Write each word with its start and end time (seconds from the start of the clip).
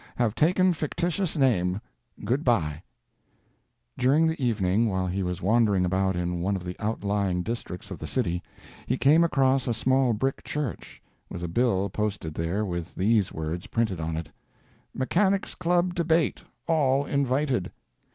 Have 0.15 0.33
taken 0.33 0.73
fictitious 0.73 1.37
name. 1.37 1.79
Goodbye." 2.25 2.81
During 3.99 4.25
the 4.25 4.43
evening 4.43 4.89
while 4.89 5.05
he 5.05 5.21
was 5.21 5.43
wandering 5.43 5.85
about 5.85 6.15
in 6.15 6.41
one 6.41 6.55
of 6.55 6.63
the 6.63 6.75
outlying 6.79 7.43
districts 7.43 7.91
of 7.91 7.99
the 7.99 8.07
city, 8.07 8.41
he 8.87 8.97
came 8.97 9.23
across 9.23 9.67
a 9.67 9.75
small 9.75 10.13
brick 10.13 10.43
church, 10.43 11.03
with 11.29 11.43
a 11.43 11.47
bill 11.47 11.87
posted 11.87 12.33
there 12.33 12.65
with 12.65 12.95
these 12.95 13.31
words 13.31 13.67
printed 13.67 13.99
on 13.99 14.17
it: 14.17 14.31
"MECHANICS' 14.95 15.53
CLUB 15.53 15.93
DEBATE. 15.93 16.41
ALL 16.65 17.05
INVITED." 17.05 17.71